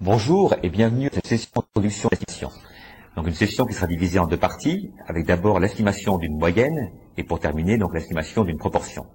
[0.00, 2.50] Bonjour et bienvenue à cette session d'introduction d'estimation.
[3.16, 7.24] Donc une session qui sera divisée en deux parties, avec d'abord l'estimation d'une moyenne et
[7.24, 9.06] pour terminer donc l'estimation d'une proportion.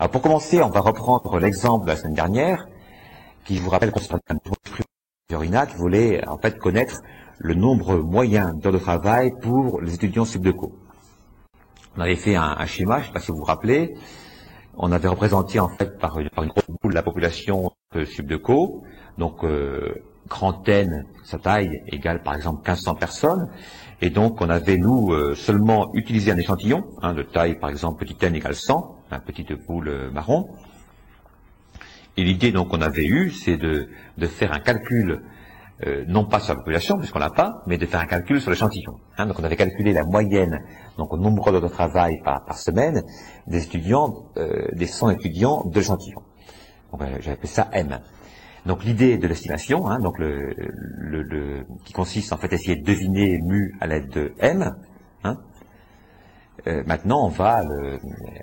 [0.00, 2.66] Alors pour commencer, on va reprendre l'exemple de la semaine dernière,
[3.44, 4.18] qui vous rappelle concernant
[5.30, 7.00] Fiorina qui voulait en fait connaître
[7.38, 10.76] le nombre moyen d'heures de travail pour les étudiants subdeco.
[11.96, 13.94] On avait fait un, schéma, je ne sais pas si vous vous rappelez,
[14.76, 18.82] on avait représenté en fait par une, grosse boule la population de subdeco,
[19.18, 19.94] donc euh,
[20.28, 23.48] grand N, sa taille égale par exemple 1500 personnes,
[24.00, 28.04] et donc on avait nous euh, seulement utilisé un échantillon, hein, de taille par exemple
[28.04, 30.48] petit n égale 100, un petite boule euh, marron,
[32.16, 35.22] et l'idée donc qu'on avait eue, c'est de, de, faire un calcul,
[35.86, 38.50] euh, non pas sur la population, puisqu'on l'a pas, mais de faire un calcul sur
[38.50, 38.98] l'échantillon.
[39.18, 39.26] Hein.
[39.26, 40.62] donc on avait calculé la moyenne,
[40.96, 43.02] donc au nombre d'heures de travail par, par, semaine,
[43.46, 46.22] des étudiants, euh, des 100 étudiants de l'échantillon.
[47.02, 48.00] Appelé ça M.
[48.64, 50.20] Donc l'idée de l'estimation, hein, donc
[51.84, 54.74] qui consiste en fait à essayer de deviner mu à l'aide de M,
[55.22, 55.38] hein,
[56.66, 57.98] euh, maintenant, on va euh,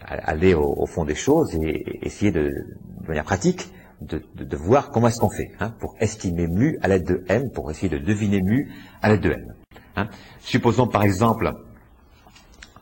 [0.07, 2.51] aller au, fond des choses et essayer de,
[3.07, 3.69] manière pratique
[4.01, 7.71] de, voir comment est-ce qu'on fait hein, pour estimer mu à l'aide de m, pour
[7.71, 10.09] essayer de deviner mu à l'aide de m.
[10.39, 11.51] Supposons par exemple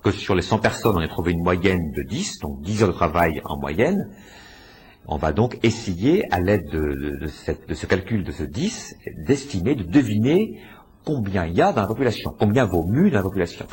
[0.03, 2.89] que sur les 100 personnes, on ait trouvé une moyenne de 10, donc 10 heures
[2.89, 4.09] de travail en moyenne.
[5.07, 7.19] On va donc essayer, à l'aide de,
[7.67, 10.61] de, ce calcul de ce 10, d'estimer, de deviner
[11.03, 13.65] combien il y a dans la population, combien vaut mu dans la population.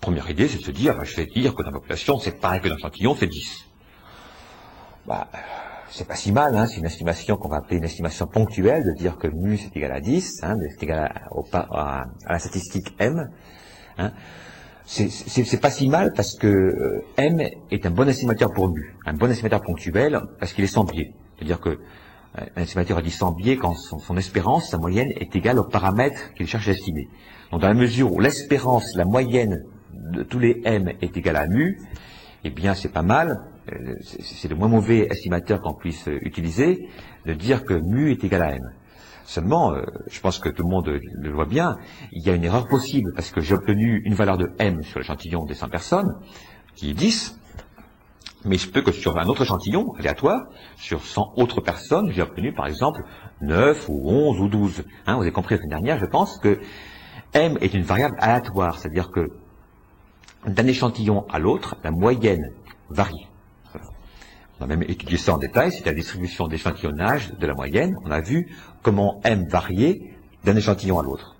[0.00, 2.60] Première idée, c'est de se dire, je vais dire que dans la population, c'est pareil
[2.60, 3.68] que dans l'échantillon, c'est 10.
[5.06, 5.28] Bah,
[5.90, 8.92] c'est pas si mal, hein, c'est une estimation qu'on va appeler une estimation ponctuelle, de
[8.92, 11.12] dire que mu c'est égal à 10, hein, c'est égal
[11.52, 13.30] à, la statistique m.
[13.98, 14.12] Hein.
[14.94, 17.40] C'est pas si mal parce que euh, m
[17.70, 21.14] est un bon estimateur pour mu, un bon estimateur ponctuel parce qu'il est sans biais.
[21.34, 25.58] C'est-à-dire que euh, un estimateur dit sans biais quand son, espérance, sa moyenne, est égale
[25.58, 27.08] au paramètre qu'il cherche à estimer.
[27.50, 29.62] Donc dans la mesure où l'espérance, la moyenne
[29.94, 31.80] de tous les m est égal à mu,
[32.44, 33.40] eh bien c'est pas mal,
[33.72, 36.86] euh, c'est le moins mauvais estimateur qu'on puisse utiliser,
[37.24, 38.60] de dire que mu est égal à m.
[39.24, 41.76] Seulement, euh, je pense que tout le monde le voit bien,
[42.12, 44.98] il y a une erreur possible, parce que j'ai obtenu une valeur de m sur
[44.98, 46.14] l'échantillon des 100 personnes,
[46.74, 47.38] qui est 10,
[48.44, 50.46] mais je peux que sur un autre échantillon aléatoire,
[50.76, 53.04] sur 100 autres personnes, j'ai obtenu par exemple
[53.40, 54.84] 9 ou 11 ou 12.
[55.06, 56.60] Hein, vous avez compris la semaine dernière, je pense que
[57.34, 59.28] m est une variable aléatoire, c'est-à-dire que
[60.46, 62.52] d'un échantillon à l'autre, la moyenne
[62.90, 63.28] varie.
[64.62, 67.96] On a même étudié ça en détail, c'est la distribution d'échantillonnage de la moyenne.
[68.04, 68.46] On a vu
[68.82, 70.14] comment M variait
[70.44, 71.34] d'un échantillon à l'autre.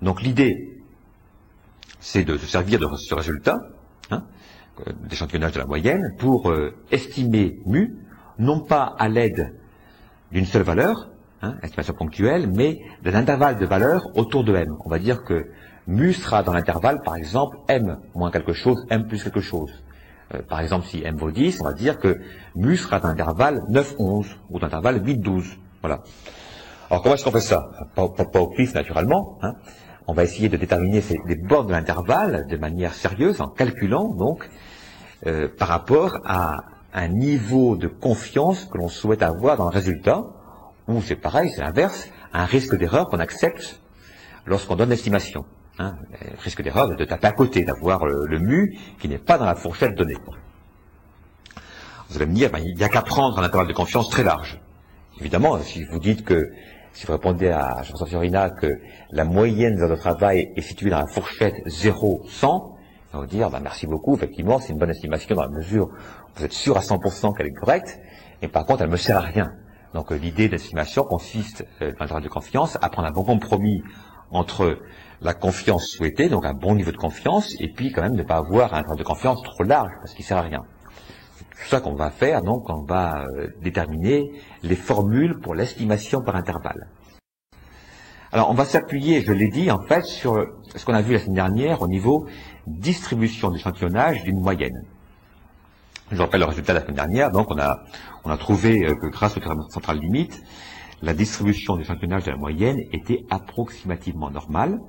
[0.00, 0.80] Donc l'idée,
[2.00, 3.60] c'est de se servir de ce résultat,
[4.10, 4.24] hein,
[5.10, 7.94] d'échantillonnage de la moyenne, pour euh, estimer mu,
[8.38, 9.54] non pas à l'aide
[10.32, 11.10] d'une seule valeur,
[11.42, 14.74] hein, estimation ponctuelle, mais d'un intervalle de valeurs autour de m.
[14.86, 15.50] On va dire que
[15.86, 19.70] mu sera dans l'intervalle, par exemple, m moins quelque chose, m plus quelque chose.
[20.34, 22.18] Euh, par exemple, si m vaut 10, on va dire que
[22.54, 25.44] mu sera dans l'intervalle 9-11 ou dans l'intervalle 8-12.
[25.80, 26.02] Voilà.
[26.90, 27.70] Alors comment est-ce qu'on fait ça?
[27.94, 29.38] Pas, au pif, naturellement.
[29.42, 29.54] Hein.
[30.06, 34.48] On va essayer de déterminer les bornes de l'intervalle de manière sérieuse en calculant donc
[35.26, 36.64] euh, par rapport à
[36.94, 40.24] un niveau de confiance que l'on souhaite avoir dans le résultat,
[40.86, 43.80] ou c'est pareil, c'est l'inverse, un risque d'erreur qu'on accepte
[44.46, 45.44] lorsqu'on donne l'estimation.
[45.80, 45.94] Hein,
[46.42, 49.94] risque d'erreur de taper à côté, d'avoir le, mu qui n'est pas dans la fourchette
[49.94, 50.16] donnée.
[52.08, 54.24] Vous allez me dire, ben, il n'y a qu'à prendre un intervalle de confiance très
[54.24, 54.60] large.
[55.20, 56.50] Évidemment, si vous dites que,
[56.92, 58.80] si vous répondez à Jean-François Fiorina que
[59.12, 62.76] la moyenne des heures de travail est située dans la fourchette 0-100, on
[63.12, 66.38] va vous dire, ben, merci beaucoup, effectivement, c'est une bonne estimation dans la mesure où
[66.38, 68.00] vous êtes sûr à 100% qu'elle est correcte,
[68.42, 69.52] mais par contre, elle ne me sert à rien.
[69.94, 73.84] Donc l'idée d'estimation consiste, euh, dans l'intervalle de confiance, à prendre un bon compromis
[74.30, 74.78] entre
[75.20, 78.36] la confiance souhaitée, donc un bon niveau de confiance, et puis quand même ne pas
[78.36, 80.64] avoir un intervalle de confiance trop large, parce qu'il sert à rien.
[81.36, 84.30] C'est tout ça qu'on va faire, donc on va euh, déterminer
[84.62, 86.88] les formules pour l'estimation par intervalle.
[88.30, 91.18] Alors on va s'appuyer, je l'ai dit, en fait, sur ce qu'on a vu la
[91.18, 92.26] semaine dernière au niveau
[92.66, 94.84] distribution d'échantillonnage d'une moyenne.
[96.10, 97.80] Je rappelle le résultat de la semaine dernière, donc on a,
[98.24, 100.42] on a trouvé euh, que grâce au théorème central limite,
[101.02, 104.80] la distribution d'échantillonnage de la moyenne était approximativement normale.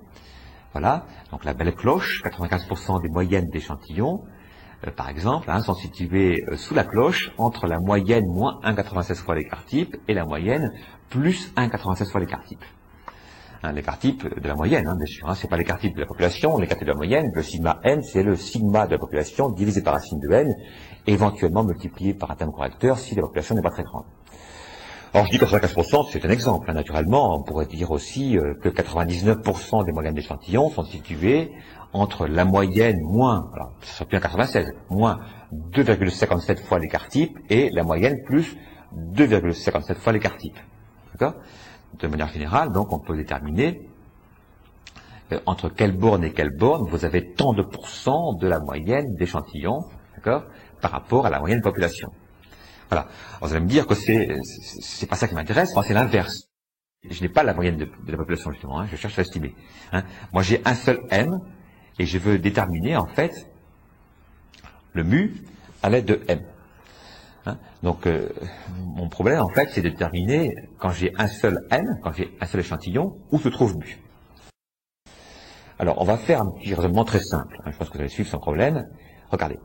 [0.73, 4.23] Voilà, donc la belle cloche, 95% des moyennes d'échantillons,
[4.87, 9.15] euh, par exemple, hein, sont situées euh, sous la cloche entre la moyenne moins 1,96
[9.15, 10.71] fois l'écart type et la moyenne
[11.09, 12.63] plus 1,96 fois l'écart type.
[13.61, 15.27] Hein, l'écart type de la moyenne, hein, bien sûr.
[15.27, 17.29] Hein, c'est pas l'écart type de la population, l'écart type de la moyenne.
[17.33, 20.55] Le sigma n, c'est le sigma de la population divisé par la signe de n,
[21.07, 24.05] éventuellement multiplié par un terme correcteur si la population n'est pas très grande.
[25.11, 26.69] Alors je dis 95%, c'est un exemple.
[26.69, 26.75] Hein.
[26.75, 31.51] Naturellement, on pourrait dire aussi euh, que 99% des moyennes d'échantillons sont situées
[31.93, 35.19] entre la moyenne moins, alors ce serait plus un 96, moins
[35.71, 38.55] 2,57 fois l'écart type et la moyenne plus
[38.95, 40.57] 2,57 fois l'écart type.
[41.13, 41.33] D'accord?
[41.99, 43.89] De manière générale, donc on peut déterminer
[45.31, 49.15] euh, entre quelle borne et quelle borne vous avez tant de pourcents de la moyenne
[49.15, 49.85] d'échantillons,
[50.15, 50.43] d'accord,
[50.81, 52.11] par rapport à la moyenne population.
[52.89, 53.07] Voilà.
[53.41, 54.37] vous allez me dire que c'est
[54.81, 56.49] c'est pas ça qui m'intéresse, moi c'est l'inverse.
[57.07, 59.55] Je n'ai pas la moyenne de, la population justement, hein, je cherche à estimer.
[59.93, 60.03] Hein.
[60.33, 61.39] Moi j'ai un seul m
[61.97, 63.47] et je veux déterminer en fait
[64.93, 65.35] le mu
[65.83, 66.41] à l'aide de m.
[67.45, 67.57] Hein.
[67.83, 68.29] Donc euh,
[68.79, 72.45] mon problème en fait c'est de déterminer quand j'ai un seul n, quand j'ai un
[72.47, 73.99] seul échantillon, où se trouve mu.
[75.77, 77.55] Alors on va faire un petit raisonnement très simple.
[77.65, 78.87] je pense que vous allez suivre sans problème.
[79.29, 79.59] Regardez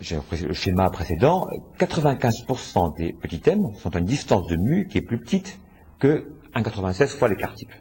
[0.00, 1.48] le schéma précédent,
[1.78, 5.60] 95% des petits m sont à une distance de mu qui est plus petite
[5.98, 7.72] que 1,96 fois l'écart type.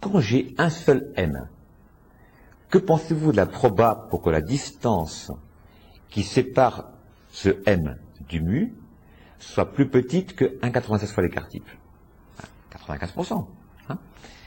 [0.00, 1.48] Quand j'ai un seul m,
[2.70, 5.30] que pensez-vous de la proba pour que la distance
[6.08, 6.90] qui sépare
[7.30, 7.98] ce m
[8.28, 8.74] du mu
[9.38, 11.68] soit plus petite que 1,96 fois l'écart type
[12.72, 13.46] 95%.
[13.90, 13.98] Hein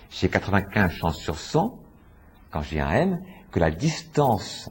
[0.10, 1.80] j'ai 95 chances sur 100,
[2.50, 3.22] quand j'ai un m,
[3.52, 4.70] que la distance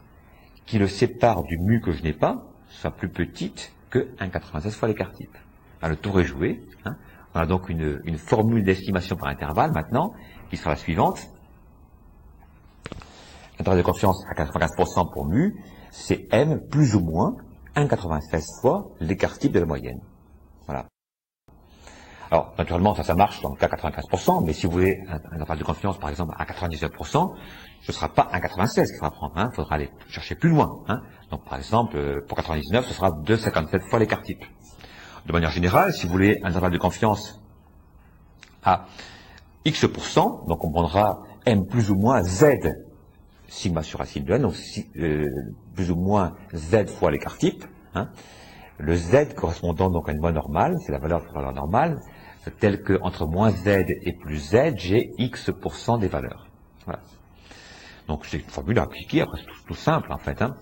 [0.67, 4.89] qui le sépare du mu que je n'ai pas soit plus petite que 1,96 fois
[4.89, 5.37] l'écart type.
[5.83, 6.63] le tour est joué.
[6.85, 6.97] Hein.
[7.35, 10.13] On a donc une, formule d'estimation par intervalle maintenant,
[10.51, 11.29] qui sera la suivante.
[13.59, 15.55] L'intervalle de confiance à 95% pour mu,
[15.91, 17.37] c'est m plus ou moins
[17.77, 20.01] 1,96 fois l'écart type de la moyenne.
[20.67, 20.87] Voilà.
[22.31, 25.59] Alors, naturellement, ça, ça marche dans le cas 95%, mais si vous voulez un, intervalle
[25.59, 27.35] de confiance, par exemple, à 99%,
[27.83, 29.33] ce ne sera pas 1,96 qu'il faudra prendre.
[29.37, 29.51] Il hein.
[29.55, 30.83] faudra aller chercher plus loin.
[30.89, 31.03] Hein.
[31.31, 34.45] Donc, par exemple, euh, pour 99, ce sera 2,57 fois l'écart type.
[35.27, 37.41] De manière générale, si vous voulez un intervalle de confiance
[38.63, 38.87] à
[39.65, 42.45] X%, donc on prendra M plus ou moins Z
[43.55, 44.55] sigma sur racine de n, donc
[44.97, 45.29] euh,
[45.75, 47.65] plus ou moins Z fois l'écart type.
[47.95, 48.09] Hein.
[48.79, 52.01] Le Z correspondant donc à une valeur normale, c'est la valeur de la valeur normale,
[52.51, 56.47] telle que entre moins Z et plus Z, j'ai X% des valeurs.
[56.85, 57.01] Voilà.
[58.09, 60.43] Donc c'est une formule à appliquer, après c'est tout, simple en fait.
[60.43, 60.57] Hein.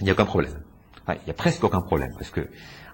[0.00, 0.62] Il n'y a aucun problème.
[1.08, 2.48] il n'y a presque aucun problème, parce que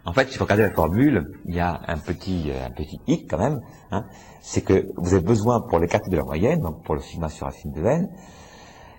[0.06, 3.00] en fait, si vous regardez la formule, il y a un petit, euh, un petit
[3.06, 3.60] hic quand même.
[3.90, 4.06] Hein,
[4.40, 7.46] c'est que vous avez besoin pour les de la moyenne, donc pour le sigma sur
[7.46, 8.08] racine de n,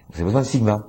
[0.10, 0.86] vous avez besoin de sigma.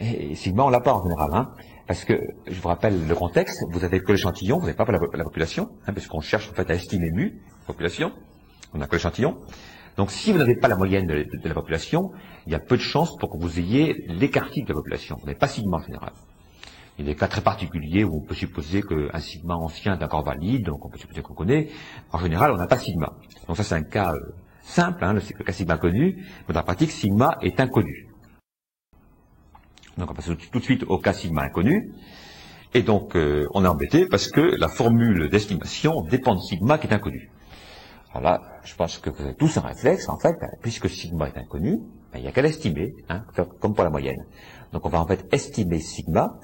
[0.00, 1.30] Et, sigma, on l'a pas en général.
[1.34, 1.50] Hein,
[1.86, 2.14] parce que,
[2.46, 5.92] je vous rappelle le contexte, vous avez que l'échantillon, vous n'avez pas la, population, hein,
[5.92, 8.12] parce qu'on cherche en fait à estimer mu, population,
[8.72, 9.38] on n'a que l'échantillon.
[9.96, 12.12] Donc si vous n'avez pas la moyenne de, la population,
[12.46, 15.16] il y a peu de chances pour que vous ayez l'écart de la population.
[15.20, 16.12] Vous n'avez pas sigma en général.
[16.98, 20.04] Il y a des cas très particuliers où on peut supposer qu'un sigma ancien est
[20.04, 21.68] encore valide, donc on peut supposer qu'on connaît.
[22.10, 23.12] En général, on n'a pas sigma.
[23.48, 24.20] Donc ça, c'est un cas euh,
[24.62, 26.16] simple, hein, le, cas sigma connu,
[26.48, 28.11] mais dans la pratique, sigma est inconnu.
[29.98, 31.92] Donc on passe tout de suite au cas sigma inconnu.
[32.74, 36.86] Et donc, euh, on est embêté parce que la formule d'estimation dépend de sigma qui
[36.86, 37.30] est inconnu.
[38.14, 41.38] Alors là, je pense que vous avez tous un réflexe, en fait, puisque sigma est
[41.38, 41.80] inconnu,
[42.12, 43.24] ben, il n'y a qu'à l'estimer, hein,
[43.60, 44.24] comme pour la moyenne.
[44.72, 46.38] Donc on va en fait estimer sigma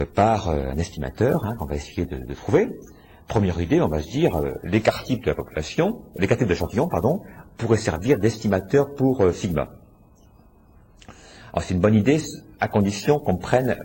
[0.00, 2.68] euh, par euh, un estimateur hein, qu'on va essayer de, trouver.
[3.26, 6.52] Première idée, on va se dire, euh, l'écart type de la population, l'écart type de
[6.52, 7.20] l'échantillon, pardon,
[7.58, 9.68] pourrait servir d'estimateur pour sigma.
[11.60, 12.18] C'est une bonne idée
[12.60, 13.76] à condition qu'on prenne,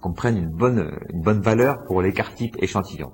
[0.00, 3.12] qu'on prenne une bonne, une bonne valeur pour l'écart type échantillon.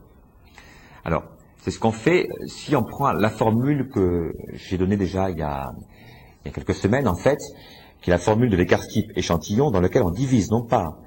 [1.04, 1.24] Alors,
[1.62, 5.42] c'est ce qu'on fait si on prend la formule que j'ai donnée déjà il y,
[5.42, 5.72] a,
[6.44, 7.38] quelques semaines, en fait,
[8.00, 10.98] qui est la formule de l'écart type échantillon dans lequel on divise non pas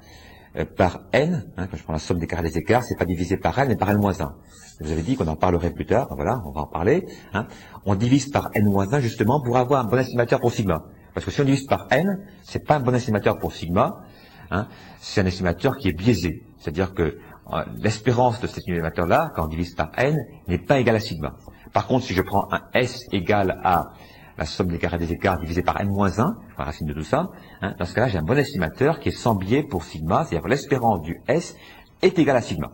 [0.56, 3.06] euh, par n, hein, quand je prends la somme des carrés des écarts, c'est pas
[3.06, 4.32] divisé par n, mais par n-1.
[4.80, 7.06] Vous avez dit qu'on en parlerait plus tard, voilà, on va en parler.
[7.32, 7.46] Hein.
[7.86, 10.84] On divise par n-1 justement pour avoir un bon estimateur pour sigma.
[11.14, 14.04] Parce que si on divise par n, c'est pas un bon estimateur pour sigma,
[14.50, 14.66] hein,
[15.00, 16.42] c'est un estimateur qui est biaisé.
[16.58, 17.18] C'est-à-dire que
[17.52, 20.16] euh, l'espérance de cet estimateur-là, quand on divise par n,
[20.48, 21.34] n'est pas égale à sigma.
[21.72, 23.92] Par contre, si je prends un S égal à
[24.38, 27.74] la somme des carrés des écarts divisé par n-1, la racine de tout ça, hein,
[27.78, 30.48] dans ce cas-là, j'ai un bon estimateur qui est sans biais pour sigma, c'est-à-dire que
[30.48, 31.56] l'espérance du S
[32.00, 32.70] est égale à sigma.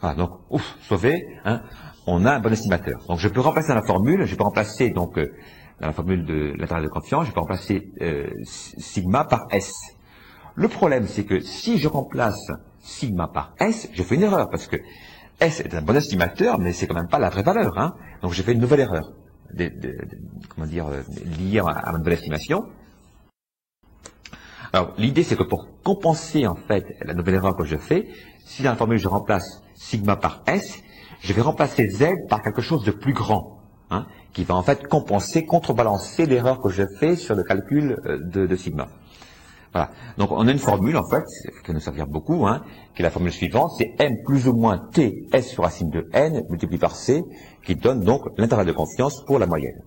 [0.00, 1.62] Voilà, donc, ouf, sauvé, hein,
[2.06, 3.00] on a un bon estimateur.
[3.06, 5.32] Donc je peux remplacer dans la formule, je peux remplacer donc euh,
[5.82, 9.72] dans la formule de l'intervalle de confiance, je peux remplacer euh, sigma par S.
[10.54, 14.68] Le problème, c'est que si je remplace sigma par S, je fais une erreur, parce
[14.68, 14.76] que
[15.40, 17.76] S est un bon estimateur, mais c'est quand même pas la vraie valeur.
[17.78, 17.96] Hein.
[18.22, 19.12] Donc j'ai fait une nouvelle erreur,
[20.54, 21.02] comment dire, euh,
[21.40, 22.64] liée à, ma nouvelle estimation.
[24.72, 28.06] Alors l'idée c'est que pour compenser en fait la nouvelle erreur que je fais,
[28.44, 30.78] si dans la formule je remplace sigma par S,
[31.20, 33.61] je vais remplacer Z par quelque chose de plus grand,
[33.92, 38.18] hein, qui va en fait compenser, contrebalancer l'erreur que je fais sur le calcul euh,
[38.46, 38.88] de, sigma.
[39.72, 39.90] Voilà.
[40.18, 41.24] Donc on a une formule en fait,
[41.62, 42.62] qui va nous servir beaucoup, hein,
[42.94, 46.08] qui est la formule suivante, c'est m plus ou moins t s sur racine de
[46.12, 47.22] n multiplié par c,
[47.64, 49.80] qui donne donc l'intervalle de confiance pour la moyenne.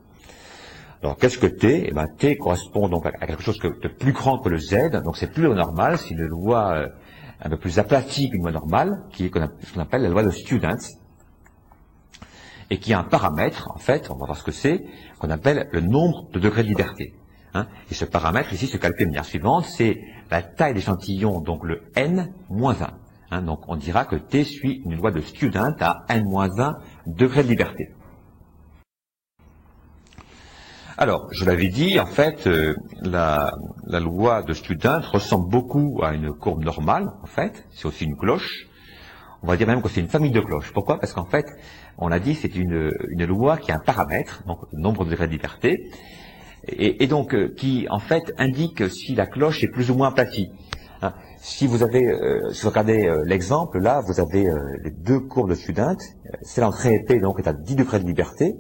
[1.03, 1.88] Alors qu'est-ce que t?
[1.88, 5.17] Eh ben, T correspond donc à, quelque chose de plus grand que le z, donc
[5.17, 6.88] c'est plus le normal, c'est une loi euh,
[7.41, 10.31] un peu plus aplatie qu'une loi normale, qui est ce qu'on appelle la loi de
[10.31, 10.77] Student,
[12.69, 14.86] et qui a un paramètre, en fait, on va voir ce que c'est,
[15.19, 17.13] qu'on appelle le nombre de degrés de liberté.
[17.53, 17.67] Hein.
[17.89, 21.84] Et ce paramètre ici se calcule de manière suivante, c'est la taille d'échantillon, donc le
[21.95, 22.89] n moins 1.
[23.31, 23.41] Hein.
[23.41, 27.43] donc on dira que t suit une loi de Student à n moins 1 degrés
[27.43, 27.91] de liberté.
[30.98, 33.51] Alors, je l'avais dit, en fait, euh, la,
[34.00, 37.67] loi de Student ressemble beaucoup à une courbe normale, en fait.
[37.72, 38.67] C'est aussi une cloche.
[39.43, 40.72] On va dire même que c'est une famille de cloches.
[40.72, 40.98] Pourquoi?
[40.98, 41.45] Parce qu'en fait,
[41.97, 42.91] on a dit c'est une,
[43.25, 45.89] loi qui a un paramètre, donc nombre de degrés de liberté,
[46.67, 50.51] et, donc euh, qui, en fait, indique si la cloche est plus ou moins aplatie.
[51.01, 54.49] Hein, si vous avez, euh, si vous regardez l'exemple, là, vous avez
[54.83, 55.97] les deux courbes de Student.
[56.41, 58.55] C'est l'entrée épée, donc, est à 10 degrés de liberté.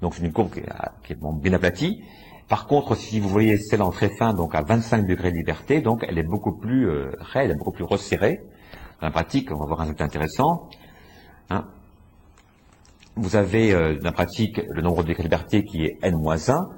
[0.00, 2.02] Donc c'est une courbe qui est, bien aplatie.
[2.48, 5.80] Par contre, si vous voyez celle en très fin, donc à 25 degrés de liberté,
[5.80, 8.40] donc elle est beaucoup plus euh, raide, beaucoup plus resserrée.
[9.00, 10.68] Dans la pratique, on va voir un résultat intéressant.
[11.50, 11.64] Hein.
[13.16, 16.68] Vous avez euh, dans la pratique le nombre de degrés de liberté qui est n-1.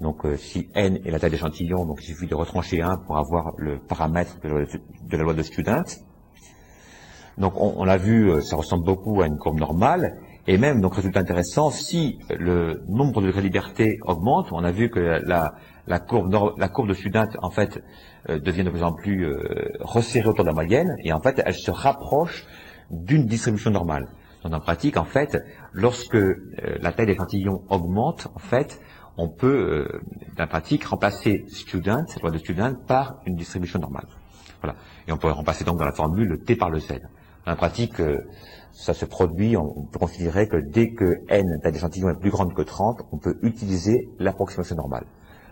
[0.00, 3.18] Donc euh, si n est la taille d'échantillon, donc il suffit de retrancher 1 pour
[3.18, 5.84] avoir le paramètre de, la loi de Student.
[7.38, 10.18] Donc on, on l'a vu, ça ressemble beaucoup à une courbe normale.
[10.48, 14.70] Et même, donc résultat intéressant, si le nombre de degrés de liberté augmente, on a
[14.70, 16.30] vu que la, courbe,
[16.88, 17.84] de Student, en fait,
[18.30, 21.42] euh, devient de plus en plus euh, resserrée autour de la moyenne, et en fait,
[21.44, 22.46] elle se rapproche
[22.90, 24.08] d'une distribution normale.
[24.42, 25.36] Donc en pratique, en fait,
[25.72, 26.36] lorsque euh,
[26.80, 28.80] la taille des d'échantillon augmente, en fait,
[29.16, 29.88] on peut,
[30.36, 34.06] dans la pratique, remplacer student, cette loi de student, par une distribution normale.
[34.62, 34.76] Voilà.
[35.08, 36.88] Et on pourrait remplacer donc dans la formule le t par le z.
[37.44, 38.00] Dans la pratique,
[38.72, 42.54] ça se produit, on peut considérer que dès que n, taille d'échantillon, est plus grande
[42.54, 45.04] que 30, on peut utiliser l'approximation normale.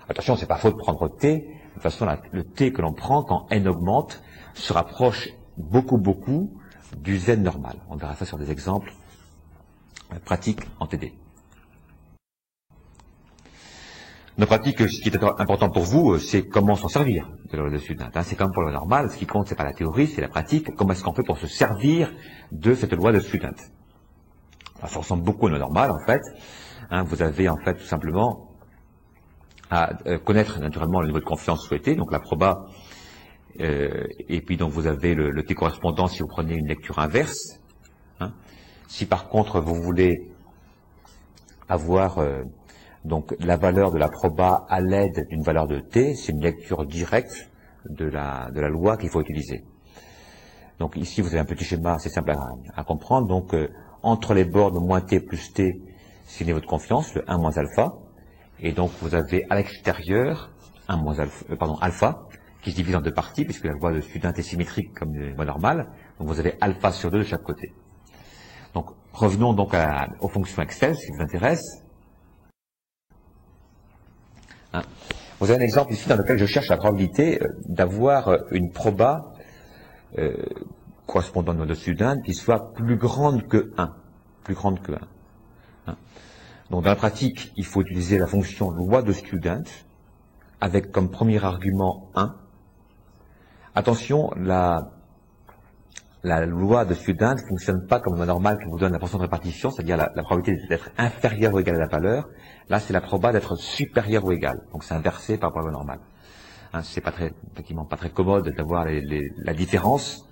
[0.08, 1.38] Attention, c'est pas faux de prendre t.
[1.38, 4.22] De toute façon, le t que l'on prend quand n augmente
[4.54, 5.28] se rapproche
[5.58, 6.52] beaucoup, beaucoup
[6.96, 7.76] du z normal.
[7.88, 8.92] On verra ça sur des exemples
[10.12, 11.12] euh, pratiques en TD.
[14.38, 17.62] Nos pratiques, ce qui est important pour vous, euh, c'est comment s'en servir de la
[17.62, 18.10] loi de Student.
[18.14, 18.22] Hein.
[18.22, 20.74] C'est comme pour le normal, ce qui compte, c'est pas la théorie, c'est la pratique.
[20.74, 22.12] Comment est-ce qu'on fait pour se servir
[22.52, 23.56] de cette loi de Student
[24.84, 26.20] Ça ressemble beaucoup à la normal, en fait.
[26.90, 27.02] Hein.
[27.04, 28.50] vous avez, en fait, tout simplement
[29.70, 32.66] à euh, connaître naturellement le niveau de confiance souhaité, donc la proba,
[33.60, 37.60] euh, et puis donc vous avez le, T correspondant si vous prenez une lecture inverse.
[38.20, 38.32] Hein.
[38.88, 40.30] Si par contre vous voulez
[41.68, 42.20] avoir
[43.06, 46.84] donc la valeur de la proba à l'aide d'une valeur de t, c'est une lecture
[46.86, 47.50] directe
[47.88, 49.64] de la, de la loi qu'il faut utiliser.
[50.80, 52.32] Donc ici, vous avez un petit schéma assez simple
[52.75, 53.28] à, comprendre.
[53.28, 53.68] Donc euh,
[54.02, 55.80] entre les bornes moins t plus t,
[56.25, 57.94] c'est le niveau de confiance, le 1 moins alpha.
[58.60, 60.50] Et donc vous avez à l'extérieur
[60.88, 62.26] 1 moins alpha, euh, pardon, alpha,
[62.66, 65.37] qui se divise en deux parties, puisque la loi de Student est symétrique comme une
[65.37, 65.87] loi normale.
[66.18, 67.73] Donc vous avez alpha sur 2 de chaque côté.
[68.75, 69.73] Donc revenons donc
[70.18, 71.85] aux fonctions Excel, ce qui vous intéresse.
[74.73, 74.82] Hein.
[75.38, 78.73] Vous avez un exemple ici dans lequel je cherche la probabilité euh, d'avoir euh, une
[78.73, 79.32] proba
[80.18, 80.35] euh,
[81.06, 83.94] correspondant à notre student qui soit plus grande que 1.
[84.42, 84.99] Plus grande que 1.
[85.87, 85.96] Hein.
[86.70, 89.62] Donc dans la pratique, il faut utiliser la fonction loi de student
[90.61, 92.35] avec comme premier argument 1.
[93.76, 94.88] Attention, la,
[96.23, 99.18] la loi de student ne fonctionne pas comme la normale qui vous donne la portion
[99.18, 102.26] de répartition, c'est-à-dire la, probabilité d'être inférieure ou égale à la valeur.
[102.71, 104.62] Là, c'est la proba d'être supérieure ou égale.
[104.73, 106.00] Donc, c'est inversé par rapport à la normale.
[106.73, 110.26] Hein, c'est pas très, effectivement, pas très commode d'avoir la différence.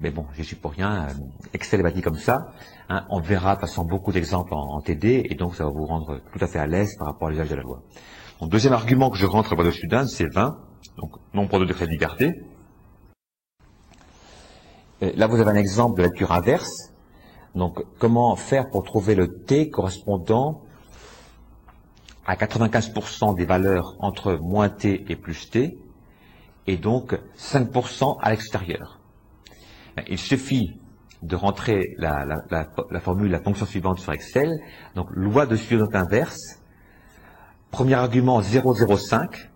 [0.00, 1.08] Mais bon, je suis pour rien.
[1.52, 2.46] Excel est bâti comme ça.
[2.88, 6.42] Hein, on verra, façon, beaucoup d'exemples en, TD, et donc ça va vous rendre tout
[6.42, 7.82] à fait à l'aise par rapport à l'usage de la loi.
[8.40, 10.71] Donc, deuxième argument que je rentre à la loi de Sudin, c'est 20.
[10.98, 12.42] Donc, nombre de degrés de liberté.
[15.00, 16.92] là, vous avez un exemple de lecture inverse.
[17.54, 20.62] Donc, comment faire pour trouver le t correspondant
[22.26, 25.78] à 95% des valeurs entre moins t et plus t,
[26.66, 29.00] et donc 5% à l'extérieur.
[30.08, 30.78] Il suffit
[31.22, 32.24] de rentrer la,
[33.00, 34.60] formule, la fonction suivante sur Excel,
[34.94, 36.60] donc loi de student inverse,
[37.70, 39.48] premier argument 0,05,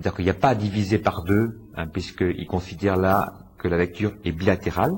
[0.00, 3.76] c'est-à-dire qu'il n'y a pas à diviser par deux, hein, puisqu'il considère là que la
[3.76, 4.92] lecture est bilatérale.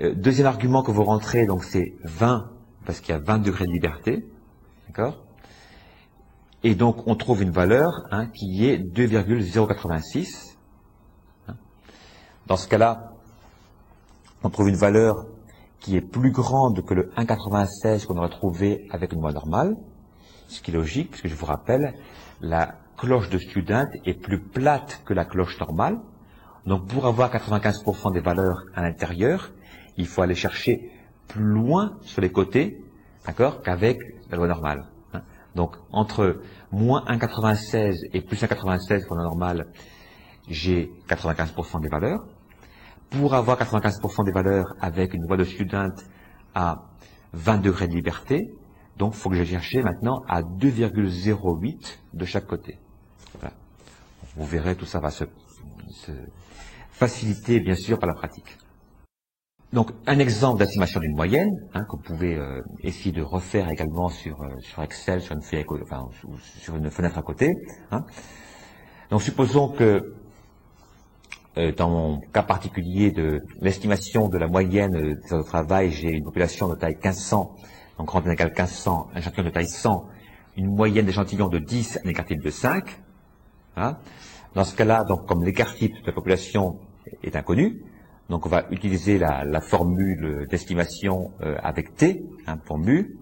[0.00, 2.50] Euh, deuxième argument que vous rentrez, donc c'est 20,
[2.84, 4.26] parce qu'il y a 20 degrés de liberté.
[4.88, 5.22] D'accord?
[6.64, 10.58] Et donc on trouve une valeur hein, qui est 2,086.
[11.46, 11.54] Hein.
[12.48, 13.12] Dans ce cas-là,
[14.42, 15.26] on trouve une valeur
[15.78, 19.76] qui est plus grande que le 1,96 qu'on aurait trouvé avec une loi normale,
[20.48, 21.94] ce qui est logique, puisque je vous rappelle,
[22.40, 26.00] la cloche de student est plus plate que la cloche normale.
[26.66, 29.52] Donc pour avoir 95% des valeurs à l'intérieur,
[29.96, 30.90] il faut aller chercher
[31.28, 32.82] plus loin sur les côtés,
[33.24, 33.98] d'accord, qu'avec
[34.30, 34.84] la loi normale.
[35.14, 35.22] Hein.
[35.54, 36.40] Donc entre
[36.72, 39.68] moins 1,96 et plus 1,96 pour la normale,
[40.48, 42.26] j'ai 95% des valeurs.
[43.10, 45.94] Pour avoir 95% des valeurs avec une loi de student
[46.54, 46.82] à
[47.32, 48.52] 20 degrés de liberté,
[48.98, 52.78] donc il faut que je chercher maintenant à 2,08 de chaque côté.
[54.38, 55.24] Vous verrez, tout ça va se,
[56.92, 58.56] faciliter, bien sûr, par la pratique.
[59.72, 64.08] Donc, un exemple d'estimation d'une moyenne, hein, que vous pouvez euh, essayer de refaire également
[64.08, 65.42] sur, euh, sur Excel, sur une,
[65.82, 66.08] enfin,
[66.60, 67.52] sur une fenêtre à côté.
[67.90, 68.04] Hein.
[69.10, 70.14] Donc, supposons que
[71.58, 76.10] euh, dans mon cas particulier de l'estimation de la moyenne des heures de travail, j'ai
[76.10, 77.56] une population de taille 1500,
[77.98, 80.08] donc grand n égale 1500, un échantillon de taille 100,
[80.56, 83.00] une moyenne d'échantillons de 10, un écart de 5.
[83.78, 83.98] Hein.
[84.54, 86.78] Dans ce cas-là, donc comme l'écart type de la population
[87.22, 87.82] est inconnu,
[88.28, 93.16] donc on va utiliser la, formule d'estimation euh, avec t hein, pour mu,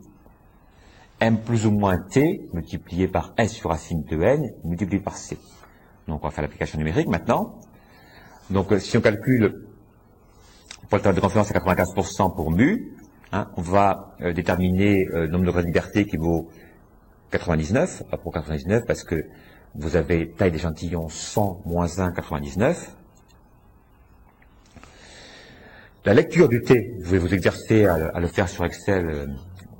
[1.20, 5.38] m plus ou moins t multiplié par s sur racine de n multiplié par c.
[6.08, 7.60] Donc on va faire l'application numérique maintenant.
[8.50, 9.64] Donc euh, si on calcule
[10.88, 12.92] pour le temps de confiance à 95% pour mu,
[13.32, 16.48] hein, on va euh, déterminer le nombre de liberté qui vaut
[17.30, 19.24] 99, pas pour 99 parce que
[19.78, 22.92] vous avez taille d'échantillon 100 moins 1, 99.
[26.04, 29.26] La lecture du T, vous pouvez vous exercer à, le faire sur Excel euh,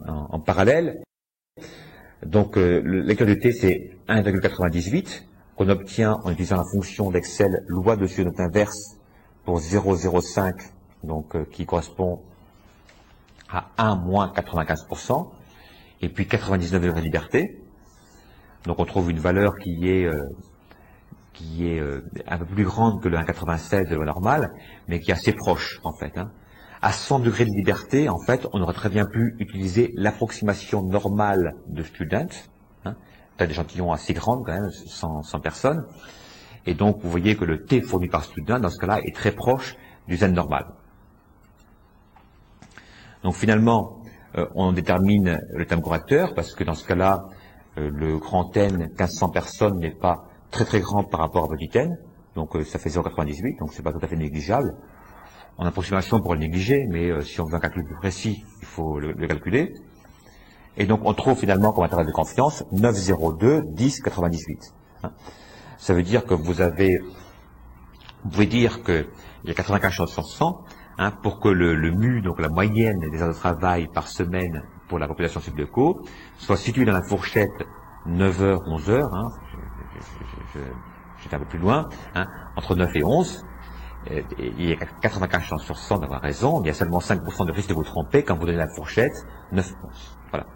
[0.06, 1.02] en, parallèle.
[2.24, 5.22] Donc, euh, la lecture du T, c'est 1,98
[5.54, 8.98] qu'on obtient en utilisant la fonction d'Excel loi de note inverse
[9.44, 10.54] pour 0,05,
[11.04, 12.20] donc euh, qui correspond
[13.48, 15.30] à 1 moins 95%,
[16.02, 17.65] et puis 99 de liberté.
[18.66, 20.09] Donc on trouve une valeur qui est
[21.37, 24.52] qui est euh, un peu plus grande que le 1,96 de la normale,
[24.88, 26.16] mais qui est assez proche, en fait.
[26.16, 26.31] Hein.
[26.81, 31.55] À 100 degrés de liberté, en fait, on aurait très bien pu utiliser l'approximation normale
[31.68, 32.29] de student,
[32.85, 32.94] hein,
[33.37, 35.85] taille d'échantillon assez grande, quand même, 100, 100, personnes.
[36.64, 39.33] Et donc, vous voyez que le T fourni par student, dans ce cas-là, est très
[39.33, 39.76] proche
[40.09, 40.66] du Z normal.
[43.22, 44.00] Donc, finalement,
[44.37, 47.45] euh, on détermine le thème correcteur, parce que dans ce cas-là, euh,
[47.76, 51.98] le grand N, 1500 personnes, n'est pas très très grand par rapport à petit n,
[52.34, 54.74] donc euh, ça fait 0,98, donc c'est pas tout à fait négligeable.
[55.58, 58.44] En approximation, on pourrait le négliger, mais euh, si on veut un calcul plus précis,
[58.60, 59.74] il faut le, calculer.
[60.76, 64.74] Et donc on trouve finalement comme intervalle de confiance 9,02, 10, 98.
[65.78, 66.98] Ça veut dire que vous avez,
[68.24, 69.06] vous pouvez dire qu'il
[69.44, 70.64] y a 95 chances sur 100
[70.98, 74.99] hein, pour que le, mu, donc la moyenne des heures de travail par semaine pour
[74.99, 76.05] la population subdeco,
[76.38, 77.66] soit située dans la fourchette
[78.07, 79.29] 9h, 11h, hein,
[80.55, 80.61] je,
[81.29, 83.44] vais un peu plus loin, hein, entre 9 et 11,
[84.38, 87.53] il y a 95 chances sur 100 d'avoir raison, il y a seulement 5% de
[87.53, 90.18] risque de vous tromper quand vous donnez la fourchette 9 11.
[90.31, 90.46] Voilà.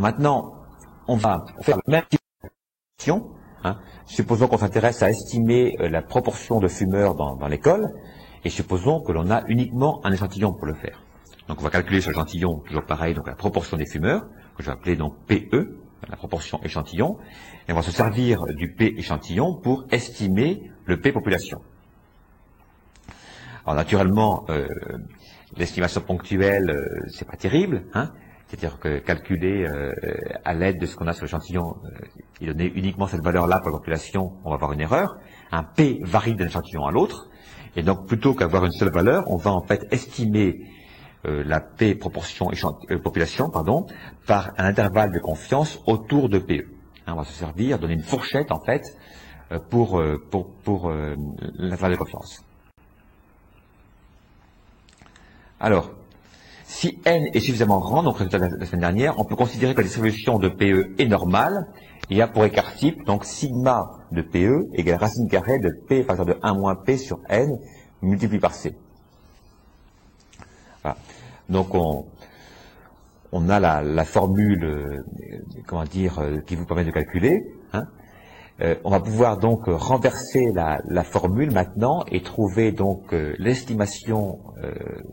[0.00, 0.54] maintenant,
[1.06, 2.04] on va faire la même
[2.96, 3.30] question.
[3.64, 3.76] Hein.
[4.06, 7.92] Supposons qu'on s'intéresse à estimer euh, la proportion de fumeurs dans, dans l'école,
[8.44, 11.02] et supposons que l'on a uniquement un échantillon pour le faire.
[11.50, 14.22] Donc on va calculer sur l'échantillon, toujours pareil, donc la proportion des fumeurs,
[14.56, 17.18] que je vais appeler donc PE, la proportion échantillon,
[17.66, 21.60] et on va se servir du P échantillon pour estimer le P population.
[23.66, 24.68] Alors naturellement, euh,
[25.56, 28.12] l'estimation ponctuelle, euh, c'est pas terrible, hein
[28.46, 29.92] c'est-à-dire que calculer euh,
[30.44, 31.74] à l'aide de ce qu'on a sur l'échantillon
[32.40, 35.16] et donner uniquement cette valeur-là pour la population, on va avoir une erreur.
[35.50, 37.28] Un P varie d'un échantillon à l'autre,
[37.74, 40.60] et donc plutôt qu'avoir une seule valeur, on va en fait estimer
[41.26, 42.50] euh, la P proportion
[42.90, 43.86] euh, population pardon,
[44.26, 46.66] par un intervalle de confiance autour de PE.
[47.06, 48.96] Hein, on va se servir, donner une fourchette en fait
[49.52, 50.90] euh, pour, pour, pour
[51.58, 52.42] l'intervalle de confiance.
[55.58, 55.90] Alors,
[56.64, 59.80] si n est suffisamment grand, donc résultat de la semaine dernière, on peut considérer que
[59.80, 61.66] la distribution de PE est normale
[62.08, 66.24] et a pour écart type, donc sigma de PE égale racine carrée de P facteur
[66.24, 67.58] de 1 moins P sur n
[68.00, 68.74] multiplié par C.
[71.48, 72.06] Donc on,
[73.32, 75.04] on a la, formule, euh,
[75.66, 77.44] comment dire, euh, qui vous permet de calculer.
[77.72, 77.86] Hein.
[78.60, 84.40] Euh, on va pouvoir donc renverser la, formule maintenant et trouver donc euh, l'estimation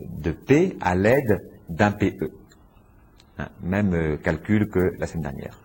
[0.00, 2.30] de P à l'aide d'un PE.
[3.38, 5.58] Hein, même calcul que la semaine dernière.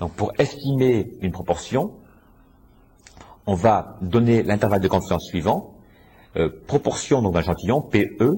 [0.00, 1.94] Donc pour estimer une proportion,
[3.46, 5.71] on va donner l'intervalle de confiance suivant,
[6.66, 8.30] proportion d'un échantillon, PE,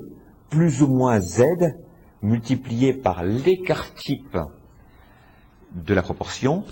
[0.50, 1.44] plus ou moins Z,
[2.22, 4.38] multiplié par l'écart type
[5.74, 6.64] de la proportion,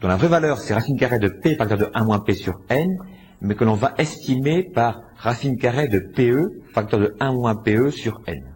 [0.00, 2.60] dont la vraie valeur c'est racine carrée de P facteur de 1 moins P sur
[2.68, 2.96] N,
[3.40, 7.90] mais que l'on va estimer par racine carrée de PE facteur de 1 moins PE
[7.90, 8.54] sur N.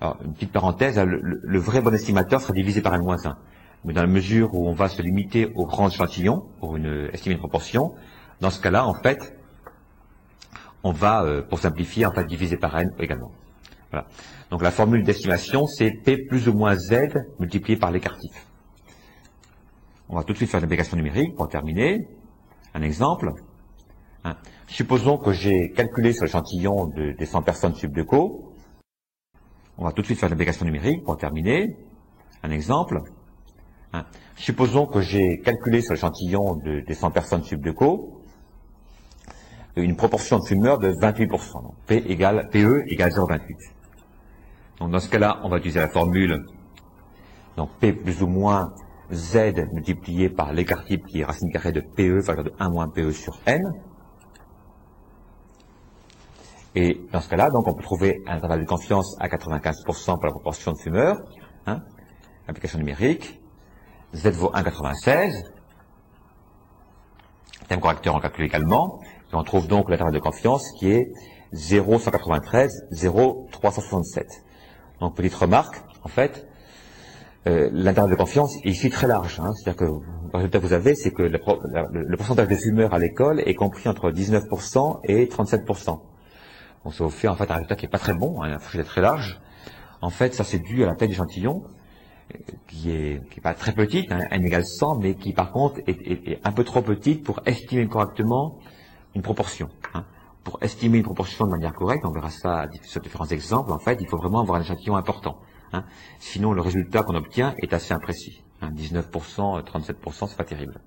[0.00, 3.36] Alors, une petite parenthèse, le, vrai bon estimateur sera divisé par N moins 1.
[3.84, 7.34] Mais dans la mesure où on va se limiter au grand échantillon pour une, estimer
[7.34, 7.92] une proportion,
[8.40, 9.36] dans ce cas-là, en fait,
[10.82, 13.32] on va, euh, pour simplifier, en fait, diviser par N également.
[13.90, 14.06] Voilà.
[14.50, 18.46] Donc la formule d'estimation, c'est P plus ou moins Z multiplié par l'écartif.
[20.08, 22.08] On va tout de suite faire l'application numérique pour terminer.
[22.74, 23.32] Un exemple.
[24.24, 24.36] Hein.
[24.66, 28.54] Supposons que j'ai calculé sur l'échantillon de, des 100 personnes subdeco.
[29.78, 31.76] On va tout de suite faire l'application numérique pour terminer.
[32.42, 33.02] Un exemple.
[33.92, 34.04] Hein.
[34.36, 38.19] Supposons que j'ai calculé sur l'échantillon de, des 100 personnes subdeco
[39.76, 41.74] une proportion de fumeurs de 28%.
[41.86, 43.40] P égale, PE égale 0,28.
[44.78, 46.44] Donc dans ce cas-là, on va utiliser la formule
[47.56, 48.72] donc P plus ou moins
[49.12, 52.88] Z multiplié par l'écart type qui est racine carrée de PE, valeur de 1 moins
[52.88, 53.60] PE sur N.
[56.76, 60.24] Et dans ce cas-là, donc on peut trouver un intervalle de confiance à 95% pour
[60.24, 61.18] la proportion de fumeurs.
[61.66, 61.82] Hein,
[62.46, 63.40] application numérique.
[64.14, 65.34] Z vaut 1,96.
[67.68, 69.00] Thème correcteur en calcul également.
[69.32, 71.12] On trouve donc l'intervalle de confiance qui est
[71.52, 74.44] 0,193, 0,367.
[75.00, 76.46] Donc petite remarque, en fait,
[77.46, 79.40] euh, l'intervalle de confiance est ici très large.
[79.40, 79.52] Hein.
[79.54, 83.40] C'est-à-dire que le résultat que vous avez, c'est que le, pourcentage de fumeurs à l'école
[83.46, 86.00] est compris entre 19% et 37%.
[86.84, 88.82] Donc ça vous fait en fait un résultat qui est pas très bon, hein, un
[88.84, 89.40] très large.
[90.02, 91.62] En fait, ça c'est dû à la taille d'échantillon,
[92.34, 92.38] euh,
[92.68, 95.80] qui est, qui est pas très petite, hein, n égale 100, mais qui par contre
[95.86, 98.58] est, un peu trop petite pour estimer correctement
[99.14, 99.68] une proportion.
[99.94, 100.04] Hein.
[100.44, 103.98] Pour estimer une proportion de manière correcte, on verra ça sur différents exemples, en fait,
[104.00, 105.38] il faut vraiment avoir un échantillon important.
[105.72, 105.84] Hein.
[106.18, 108.42] Sinon, le résultat qu'on obtient est assez imprécis.
[108.62, 110.80] 19%, 37%, c'est pas terrible.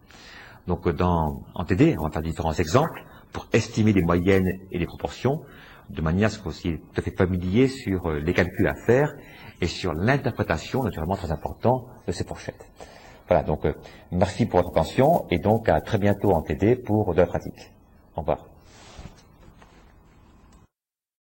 [0.68, 4.86] Donc, dans, en TD, on va faire différents exemples pour estimer des moyennes et des
[4.86, 5.42] proportions,
[5.90, 8.76] de manière à ce qu'on soit tout à fait familier sur euh, les calculs à
[8.86, 9.14] faire
[9.60, 12.70] et sur l'interprétation, naturellement très important, de ces fourchettes.
[13.28, 13.74] Voilà, donc euh,
[14.12, 17.73] merci pour votre attention et donc à très bientôt en TD pour de la pratique.
[18.16, 18.53] Au revoir.